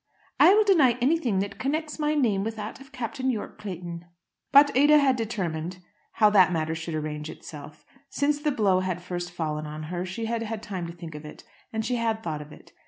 "I 0.39 0.55
will 0.55 0.63
deny 0.63 0.93
anything 0.99 1.41
that 1.41 1.59
connects 1.59 1.99
my 1.99 2.15
name 2.15 2.43
with 2.43 2.55
that 2.55 2.81
of 2.81 2.91
Captain 2.91 3.29
Yorke 3.29 3.59
Clayton." 3.59 4.05
But 4.51 4.75
Ada 4.75 4.97
had 4.97 5.15
determined 5.15 5.77
how 6.13 6.31
that 6.31 6.51
matter 6.51 6.73
should 6.73 6.95
arrange 6.95 7.29
itself. 7.29 7.85
Since 8.09 8.41
the 8.41 8.49
blow 8.51 8.79
had 8.79 9.03
first 9.03 9.29
fallen 9.29 9.67
on 9.67 9.83
her, 9.93 10.03
she 10.03 10.25
had 10.25 10.41
had 10.41 10.63
time 10.63 10.87
to 10.87 10.91
think 10.93 11.13
of 11.13 11.23
it, 11.23 11.43
and 11.71 11.85
she 11.85 11.97
had 11.97 12.23
thought 12.23 12.41
of 12.41 12.51
it. 12.51 12.71